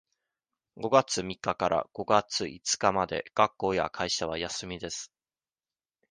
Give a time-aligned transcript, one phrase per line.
[0.77, 5.13] 五月三日から五月五日まで学校や会社は休みです。